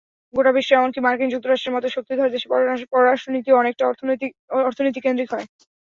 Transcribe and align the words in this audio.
গোটা 0.33 0.51
বিশ্ব 0.55 0.71
এমনকি 0.75 0.99
মার্কিন 1.01 1.29
যুক্তরাষ্ট্রের 1.31 1.75
মতো 1.75 1.87
শক্তিধর 1.89 2.33
দেশের 2.33 2.51
পররাষ্ট্রনীতিও 2.93 3.59
অনেকটা 3.61 3.83
অর্থনীতিকেন্দ্রিক 4.61 5.29
হয়। 5.33 5.45